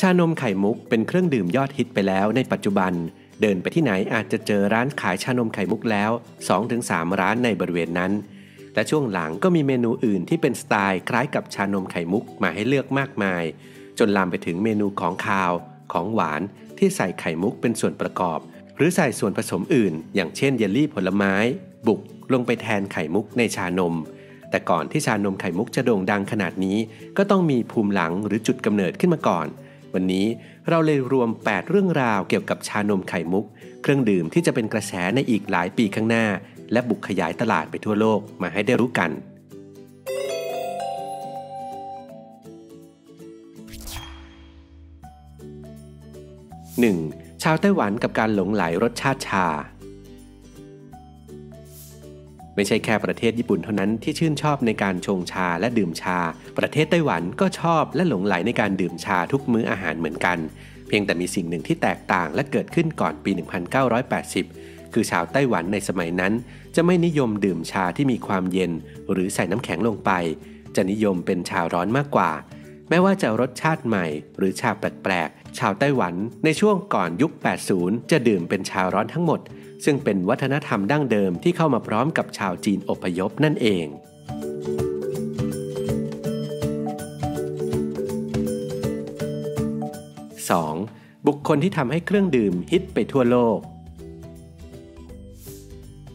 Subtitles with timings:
[0.00, 2.92] ชานมไข่มุกเป็นเครื่องดื่มยอดฮิตไปแล้วในปัจจุบัน
[3.40, 6.10] เดินไปที่ไหนอาจจะเจอร้านขายชานมไข่มุกแล้ว
[6.64, 8.12] 2-3 ร้านในบริเวณนั้น
[8.74, 13.42] และช่วงหลังก็มีเมนูอื่นที่เป็นสไตล์คล้ายกับชานมไข่มุกมาให้เลือกมากมาย
[13.98, 15.52] จนลามไปถึงเมนูของคาว
[15.92, 16.42] ของหวาน
[16.78, 18.38] ที่ใส่ไข่มุกเป็นส่วนประกอบ
[18.76, 21.34] หรือใส่ส่วนผสมอื่น อย่างเช่นเยลลี่ผลไม้
[21.86, 22.00] บุก
[22.32, 23.94] ลงไปแทนไข่มุกในชานม
[24.50, 26.78] แต่ก่อนที่ชานมไข่มุกจะโด่งดังขนาดนี้
[27.16, 29.48] ก็ต้องมีภูมิหลังหรือจุดกำเนิดขึ้นมาก่อน
[29.96, 30.26] วันนี้
[30.68, 33.44] เราเลยรวม 8 เรื่องราวเกี่ยวกับชานมไข่มุก
[33.82, 36.26] เครื่องดื่มที่จะเป็นกระแสในอีกหลายปีข้างหน้า
[36.72, 39.10] และบุกขยายตลาดไปทั่วโลกมาให้ได้รู้กัน
[47.06, 47.42] 1.
[47.42, 49.46] ชาวไต้หวันกับการหลงไหลรสชาติชา
[52.56, 56.18] ไม่ใช่แค่ประเทศญี่ปุ่นเท่านั้นที่ชื่นชอบในการชงชาและดื่มชา
[56.58, 60.38] ประเทศไต้หวันก็ชอบและหลงไหลในการดื่มชาทุกมื้ออาหารเหมือนกัน
[60.88, 63.30] เพียงแต่มีสิ่งหนึ่งที่แตกต่างและเกิดขึ้นก่อนปี
[64.12, 66.32] 1980 คือชาวไต้หวันในสมัยนั้น
[66.76, 68.72] จะไม่นิยมดื่มชาที่มีความเย็น
[69.12, 70.10] หรือใส่น้ำแข็งลงไป
[70.76, 72.30] จะนิยมเป็นชาร้อนมากกว่า
[72.88, 74.06] แม้ว่าจะรสชาติใหม่
[74.38, 77.32] หรือชาแปลก ชาวไต้หวันในช่วงก่อนยุค
[77.72, 79.40] 80 จะดื่มเป็นชาร้อนทั้งหมด
[79.84, 83.86] ซึ่งเป็นวัฒนธรรมดั้งเดิมที่เข้ามาพร้อมกับชาวจีนอพยพนั่นเอง
[90.56, 91.26] 2.
[91.26, 93.58] บุคคลที่ทำให้เครื่องดื่มฮิตไปทั่วโลก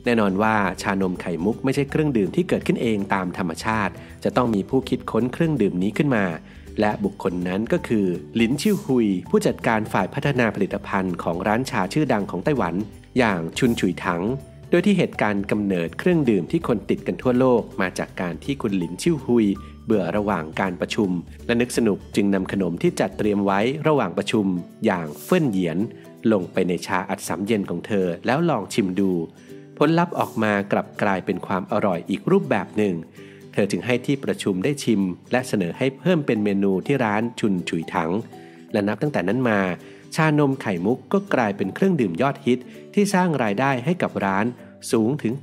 [0.05, 6.25] แน่นอนว่าชานมไข่มุกไม่ใช่เครื่องดื่มที่เกิดขึ้นเองตามธรรมชาติ จะต้องมีผู้คิดค้นเครื่องดื่มนี้ขึ้นมา
[6.79, 8.05] และบุคคลนั้นก็คือ
[8.35, 12.75] หลินชิวฮุย ผู้จัดการฝ่ายพัฒนาผลิตภัณฑ์ของร้านชาชื่อดังของไต้หวัน
[13.17, 14.21] อย่างชุนฉุยถัง
[14.69, 19.45] โดยที่เหตุการณ์กำเนิดเครื่องดื่มที่คนติดกันทั่วโลก มาจากการที่คุณหลินชิวฮุย
[19.85, 21.09] เบื่อระหว่างการประชุม
[21.45, 24.45] และนึกสนุกจึงนำขนมที่จัดเตรียมไว้ระหว่างประชุม
[24.85, 25.77] อย่างเฟิ่นเหยียน
[26.31, 29.11] ลงไปในชาอัดสำเย็นของเธอ แล้วลองชิมดู
[29.77, 32.95] ผลลัพธ์ออกมากลับกลายเป็นความอร่อยอีกรูปแบบหนึ่ง
[33.53, 35.01] เธอจึงให้ที่ประชุมได้ชิม
[35.31, 38.11] และเสนอให้เพิ่มเป็นเมนูที่ร้านชุนฉุยถัง
[38.71, 39.59] และนับตั้งแต่นั้นมา
[40.15, 42.59] ชานมไข่มุกก็กลายเป็นเครื่องดื่มยอดฮิต
[42.93, 44.45] ที่สร้างรายได้ให้กับร้าน
[44.91, 45.33] สูงถึง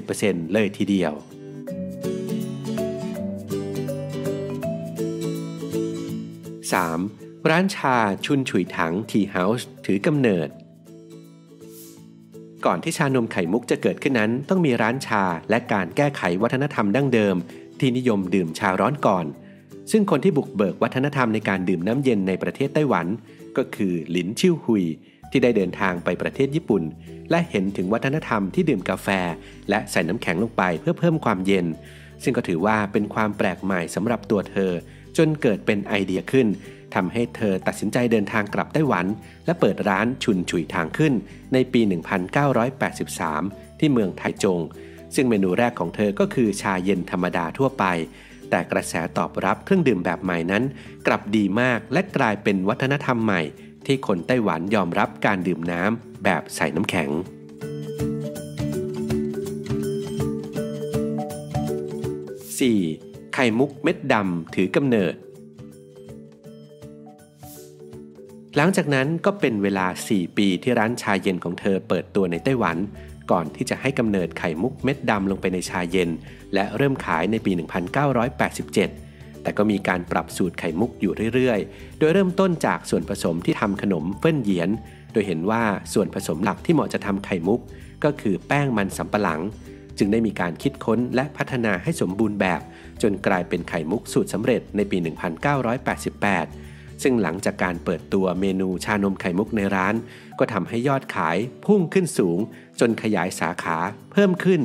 [0.00, 1.12] 80%เลยทีเดียว
[6.72, 7.50] 3.
[7.50, 10.48] ร้านชาชุนฉุยถังทีเฮาส์ถือกำเนิด
[12.66, 17.36] ก่อนที่ชานมไข่มุกจะเกิดขึ้นนั้น ต้องมีร้านชาและการแก้ไขวัฒนธรรมดั้งเดิม
[17.80, 19.26] ที่นิยมดื่มชาร้อนก่อน
[19.90, 23.06] ซึ่งคนที่บุกเบิกวัฒนธรรมในการดื่มน้ำเย็นในประเทศไต้หวัน
[23.56, 24.84] ก็คือหลินชิ่วฮุย
[25.30, 26.82] ที่ได้เดินทางไปประเทศญี่ปุ่น
[27.30, 29.08] และเห็นถึงวัฒนธรรมที่ดื่มกาแฟ
[29.70, 31.66] และใส่น้ำแข็งลงไปเพื่อเพิ่มความเย็น
[32.22, 34.72] ซึ่งก็ถือว่าเป็นความแปลกใหม่สำหรับตัวเธอ
[35.16, 36.46] จนเกิดเป็นไอเดียขึ้น
[36.96, 39.06] ทำให้เธอตัดสินใจเดินทางกลับไต้หวัน
[39.46, 41.14] และเปิดร้านชุนฉุยทางขึ้น
[41.52, 41.80] ในปี
[43.00, 44.60] 1983 ที่เมืองไทจง
[45.14, 47.84] ซึ่งเมนูแรกของเธอก็คือชาเย็นธรรมดาทั่วไป
[48.50, 50.64] แต่กระแสตอบรับเครื่องดื่มแบบใหม่นั้น
[51.06, 53.42] กลับดีมากและกลายเป็นวัฒนธรรมใหม่
[53.86, 57.10] ที่คนไต้หวันยอมรับการดื่มน้ำแบบใส่น้ำแข็ง
[62.60, 63.34] 4.
[63.34, 65.14] ไข่มุกเม็ดดำถือกำเนิด
[68.58, 72.76] หลังจากนั้นก็เป็นเวลา 4 ปีที่ร้านชาเย็นของเธอเปิดตัวในไต้หวัน
[73.30, 76.10] ก่อนที่จะให้กำเนิดไข่มุกเม็ดดำลงไปในชาเย็น
[76.54, 77.52] และเริ่มขายในปี
[78.28, 84.70] 1987 แต่ก็มีการปรับสูตรไข่มุกอยู่เรื่อยๆ โดยเริ่มต้นจากส่วนผสมที่ทำขนมเฟิ่นเหยียน
[85.12, 85.62] โดยเห็นว่า
[85.94, 87.60] ส่วนผสมหลักที่เหมาะจะทำไข่มุก
[88.04, 89.40] ก็คือแป้งมันสำปะหลัง
[89.98, 92.60] จึงได้มีการคิดค้นและพัฒนาให้สมบูรณ์แบบ
[93.02, 94.98] จนกลายเป็นไข่มุกสูตรสำเร็จในปี
[95.62, 96.65] 1988
[97.02, 99.94] ซึ่งหลังจากการเปิดตัวเมนูชานมไข่มุกในร้าน
[100.38, 101.36] ก็ทำให้ยอดขาย
[101.66, 102.38] พุ่งขึ้นสูง
[102.80, 103.76] จนขยายสาขา
[104.12, 104.60] เพิ่มขึ้น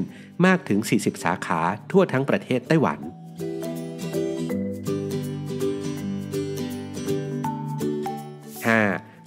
[0.46, 1.60] มากถึง 40 สาขา
[1.92, 3.00] ทั่วทั้งประเทศไต้หวัน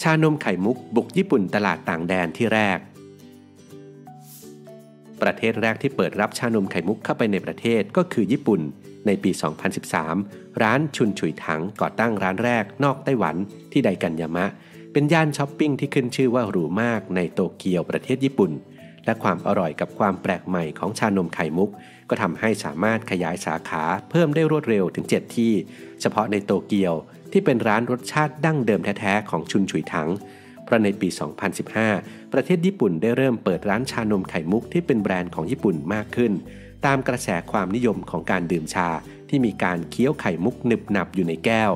[0.02, 2.78] ชานมไข่มุกบุกญี่ปุ่นตลาดต่างแดนที่แรก
[5.24, 8.60] ประเทศแรกที่เปิดรับชานมไข่มุกเข้าไปในประเทศก็คือญี่ปุ่น
[9.06, 9.30] ในปี
[9.96, 13.36] 2013 ร้านชุนฉุยถังก่อตั้งร้านแรกนอกไต้หวัน
[13.72, 14.46] ที่ไดกันยามะ
[14.92, 18.52] เป็นย่านช้อปปิ้งที่ขึ้นชื่อว่าหรูมากในโตเกียวประเทศญี่ปุ่น
[19.04, 21.70] และความอร่อยกับความแปลกใหม่ของชานมไข่มุก
[22.08, 25.52] ก็ทำให้สามารถขยายสาขาเพิ่มได้รวดเร็วถึง 7 ที่
[26.00, 26.94] เฉพาะในโตเกียว
[27.32, 30.08] ที่เป็นร้านรสชาติดั้งเดิมแท้ๆของชุนฉุยถัง
[30.64, 31.08] เพราะในปี
[31.70, 36.32] 2015 ประเทศญี่ปุ่นได้เริ่มเปิดร้านชานมไข่มุกที่เป็นแบรนด์ของญี่ปุ่นมากขึ้น
[36.87, 38.88] ตามกระแสความนิยมของการดื่มชา
[39.28, 41.72] ที่มีการเคี้ยวไข่มุกหนึบหนับอยู่ในแก้ว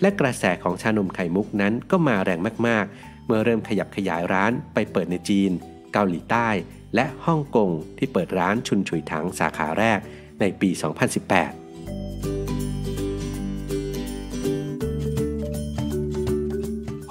[0.00, 5.50] และกระแสของชานมไข่มุกนั้นก็มาแรงมากๆ เมื่อเริ่มขยับขยายร้านไปเปิดในจีน
[5.92, 6.48] เกาหลีใต้
[6.94, 10.00] และฮ่องกงที่เปิดร้านชุนฉุยถังสาขาแรก
[10.40, 10.82] ในปี 2018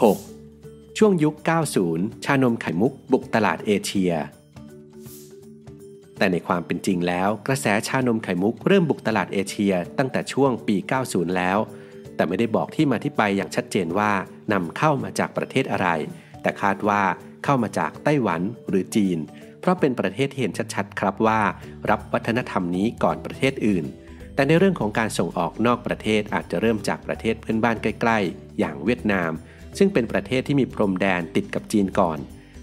[0.04, 0.37] 6.
[1.02, 1.36] ช่วงยุค
[1.80, 4.14] 90 ชานมไข่มุกบุกตลาดเอเชีย
[6.18, 11.58] แต่ในความเป็นจริงแล้ว กระแสชานมไข่มุกเริ่มบุกตลาดเอเชียตั้งแต่ช่วงปี 90 แล้ว
[12.16, 14.12] แต่ไม่ได้บอกที่มาที่ไปอย่างชัดเจนว่า
[14.54, 15.88] นำเข้ามาจากประเทศอะไร
[16.42, 17.02] แต่คาดว่า
[17.44, 19.18] เข้ามาจากไต้หวันหรือจีน
[19.60, 21.42] เพราะเป็นประเทศที่เห็นชัดๆ ครับว่า
[21.90, 23.86] รับวัฒนธรรมนี้ก่อนประเทศอื่น
[24.34, 29.32] แต่ในเรื่องของการส่งออกนอกประเทศอาจจะเริ่มจากประเทศเพื่อนบ้านใกล้ ๆ อย่างเวียดนาม
[29.78, 32.20] ซึ่งเป็นประเทศที่มีพรมแดนติดกับจีนก่อน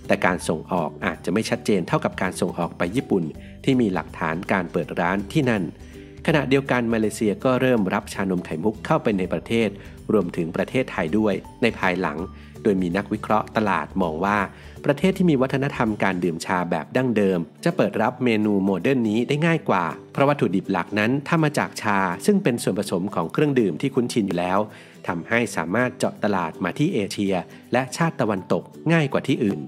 [0.07, 3.25] แต่การส่งออกอาจจะไม่ชัดเจนเท่ากับการส่งออกไปญี่ปุ่น
[3.65, 5.63] ที่มีหลักฐานการเปิดร้านที่นั่น
[6.27, 9.69] ขณะเดียวกันมาเลเซียก็เริ่มรับชานมไข่มุกเข้าไปในประเทศ
[10.13, 12.19] รวมถึงประเทศไทยด้วยในภายหลัง
[12.65, 14.39] โดยมีนักวิเคราะห์ตลาดมองว่า
[14.85, 24.59] ประเทศที่มีวัฒนธรรมการดื่มชาแบบดั้งเดิม จะเปิดรับเมนูโมเดิร์นนี้ได้ง่ายกว่า เพราะวัตถุดิบหลักนั้นถ้ามาจากชา ซึ่งเป็นส่วนผสมของเครื่องดื่มที่คุ้นชินอยู่แล้ว
[25.07, 27.35] ทำให้สามารถเจาะตลาดมาที่เอเชีย
[27.73, 28.63] และชาติตะวันตก
[28.93, 29.61] ง่ายกว่าที่อื่น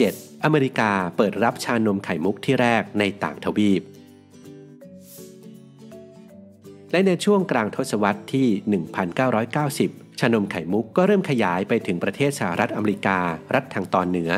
[0.00, 0.44] 7.
[0.44, 3.82] อเมริกาเปิดรับชานมไข่มุกที่แรกในต่างทวีป
[6.92, 8.48] และในช่วงกลางทศวรรษที่
[9.54, 13.18] 1990 ชานมไข่มุกก็เริ่มขยายไปถึงประเทศสหรัฐอเมริกา
[13.54, 14.30] รัฐทางตอนเหนือ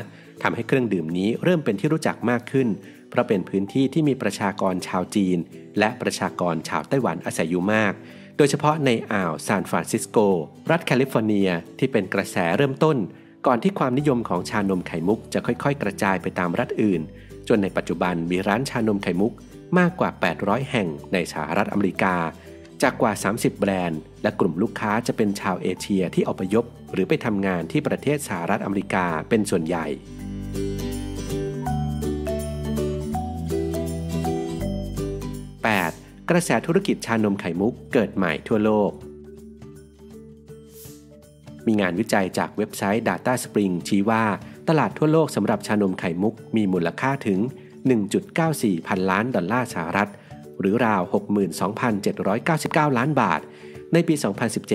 [0.43, 2.69] ทำให้เครื่องดื่มนี้เริ่มเป็นที่รู้จักมากขึ้น
[3.10, 5.38] เพราะเป็นพื้นที่ที่มีประชากรชาวจีน
[5.78, 7.93] และประชากรชาวไต้หวันอาศัยอยู่มาก
[8.37, 10.19] โดยเฉพาะในอ่าวซานฟรานซิสโก
[10.70, 12.96] รัฐแคลิฟอร์เนียที่เป็นกระแสเริ่มต้น
[13.46, 17.00] ก่อนที่ความนิยมของชานมไข่มุกจะค่อยๆ กระจายไปตามรัฐอื่น
[17.49, 19.32] จนในปัจจุบันมีร้านชานมไข่มุก
[19.79, 20.11] มากกว่า
[20.41, 22.17] 800 แห่งในสหรัฐอเมริกา
[22.83, 29.87] จากกว่า 30 แบรนด์ และกลุ่มลูกค้าจะเป็นชาวเอเชียที่อพยพ หรือไปทำงานที่ประเทศสหรัฐอเมริกาเป็นส่วนใหญ่
[35.83, 36.31] 8.
[36.31, 38.91] กระแสธุรกิจชานมไข่มุกเกิดใหม่ทั่วโลก
[41.67, 44.25] มีงานวิจัยจากเว็บไซต์ Data Spring ชี้ว่า
[44.69, 47.41] ตลาดทั่วโลกสำหรับชานมไข่มุกมีมูลค่าถึง
[47.82, 50.11] 1.94 พันล้านดอลลาร์สหรัฐ
[50.61, 51.02] หรือราว
[51.81, 53.40] 62,799 ล้านบาท
[53.93, 54.14] ในปี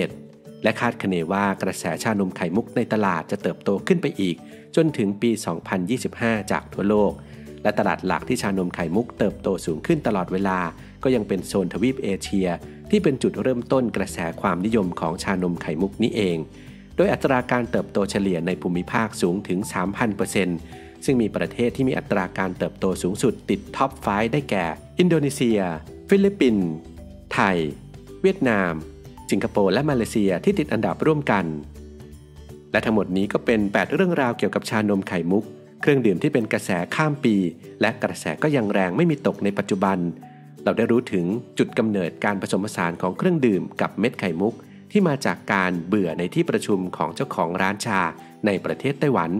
[0.01, 4.35] 2017 และคาดคะเนว่ากระแสชานมไข่มุกในตลาดจะเติบโตขึ้นไปอีก
[4.75, 5.31] จนถึงปี
[5.91, 7.11] 2025 จากทั่วโลก
[7.63, 10.59] และตลาดหลักที่ชานมไข่มุกเติบโตสูงขึ้นตลอดเวลา
[11.03, 12.47] ก็ยังเป็นโซนทวีปเอเชีย
[12.89, 16.37] ที่เป็นจุดเริ่มต้นกระแสความนิยมของชานมไข่มุกนี้เอง
[16.95, 19.59] โดยอัตราการเติบโตเฉลี่ยในภูมิภาคสูงถึง
[20.27, 24.65] 3,000% ซึ่งมีประเทศที่มีอัตราการเติบโตสูงสุดติด top five ได้แก่
[24.99, 25.59] อินโดนีเซีย
[26.09, 26.69] ฟิลิปปินส์
[27.33, 27.57] ไทย
[28.21, 28.73] เวียดนาม
[29.31, 31.45] สิงคโปร์และมาเลเซียที่ติดอันดับร่วมกัน
[32.71, 35.43] และทั้งหมดนี้ก็เป็น 8 เรื่องราวเกี่ยวกับชานมไข่มุก
[35.81, 37.35] เครื่องดื่มที่เป็นกระแสข้ามปี
[37.81, 39.97] และกระแสก็ยังแรงไม่มีตกในปัจจุบัน
[40.63, 41.25] เราได้รู้ถึง
[41.57, 44.53] จุดกำเนิดการผสมผสานของเครื่องดื่มกับเม็ดไข่มุก
[44.91, 48.01] ที่มาจากการเบื่อในที่ประชุมของเจ้าของร้านชา
[48.45, 49.31] ในประเทศไต้หวัน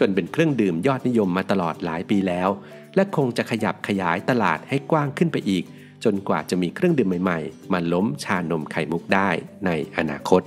[0.00, 2.48] จนเป็นเครื่องดื่มยอดนิยมมาตลอดหลายปีแล้ว
[2.94, 5.64] และคงจะขยับขยายตลาดให้กว้างขึ้นไปอีก
[6.04, 9.30] จนกว่าจะมีเครื่องดื่มใหม่ๆ มาล้มชานมไข่มุกได้
[9.66, 10.42] ในอนาคต